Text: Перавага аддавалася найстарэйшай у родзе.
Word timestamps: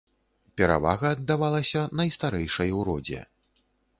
Перавага 0.59 1.11
аддавалася 1.17 1.83
найстарэйшай 2.01 2.69
у 2.79 2.83
родзе. 2.91 3.21